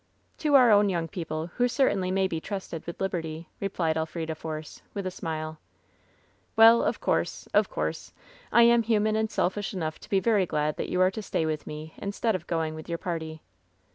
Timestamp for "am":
8.63-8.81